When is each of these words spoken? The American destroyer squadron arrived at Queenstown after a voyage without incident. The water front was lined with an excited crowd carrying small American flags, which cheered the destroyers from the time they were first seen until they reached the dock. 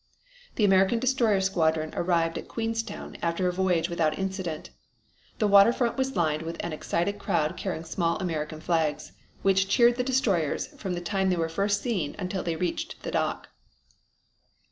The 0.55 0.65
American 0.65 0.97
destroyer 0.97 1.41
squadron 1.41 1.91
arrived 1.93 2.39
at 2.39 2.47
Queenstown 2.47 3.17
after 3.21 3.47
a 3.47 3.53
voyage 3.53 3.87
without 3.87 4.17
incident. 4.17 4.71
The 5.37 5.45
water 5.45 5.71
front 5.71 5.95
was 5.95 6.15
lined 6.15 6.41
with 6.41 6.57
an 6.65 6.73
excited 6.73 7.19
crowd 7.19 7.55
carrying 7.55 7.83
small 7.83 8.17
American 8.17 8.61
flags, 8.61 9.11
which 9.43 9.67
cheered 9.69 9.97
the 9.97 10.03
destroyers 10.03 10.65
from 10.65 10.93
the 10.95 11.01
time 11.01 11.29
they 11.29 11.35
were 11.35 11.49
first 11.49 11.83
seen 11.83 12.15
until 12.17 12.41
they 12.41 12.55
reached 12.55 13.03
the 13.03 13.11
dock. 13.11 13.49